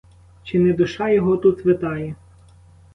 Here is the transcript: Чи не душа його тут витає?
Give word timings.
Чи 0.43 0.59
не 0.59 0.73
душа 0.73 1.09
його 1.09 1.37
тут 1.37 1.65
витає? 1.65 2.15